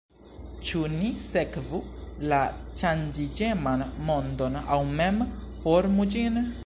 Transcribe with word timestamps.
Ĉu 0.67 0.79
ni 0.93 1.09
sekvu 1.25 1.81
la 2.31 2.39
ŝanĝiĝeman 2.83 3.85
mondon 4.09 4.59
aŭ 4.63 4.81
mem 4.97 5.23
formu 5.67 6.09
ĝin? 6.17 6.45